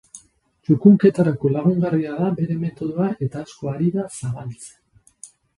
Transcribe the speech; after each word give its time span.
Txukunketarako 0.67 1.51
lagungarria 1.57 2.15
da 2.21 2.31
bere 2.41 2.57
metodoa 2.63 3.11
eta 3.29 3.45
asko 3.45 3.73
ari 3.77 3.93
da 3.99 4.09
zabaltzen. 4.23 5.33